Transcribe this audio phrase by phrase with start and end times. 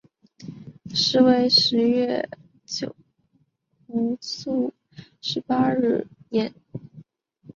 [0.95, 2.27] 时为十月
[2.65, 2.91] 癸
[3.87, 4.73] 酉朔
[5.21, 6.53] 十八日庚寅。